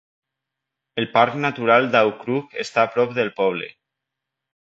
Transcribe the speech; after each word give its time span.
El 1.01 1.05
parc 1.17 1.35
natural 1.43 1.85
d'Aukrug 1.95 2.57
està 2.65 2.87
a 2.87 2.91
prop 2.95 3.13
del 3.19 3.31
poble. 3.41 3.69